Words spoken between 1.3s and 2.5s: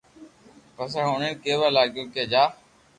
ڪيوا لاگيو ڪي جا